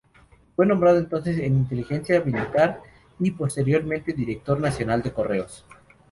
Fue 0.55 0.65
nombrado 0.65 0.97
entonces 0.97 1.37
en 1.37 1.55
Inteligencia 1.57 2.19
Militar 2.23 2.81
y 3.19 3.29
posteriormente 3.29 4.13
director 4.13 4.59
nacional 4.59 5.03
de 5.03 5.13
Correos. 5.13 5.63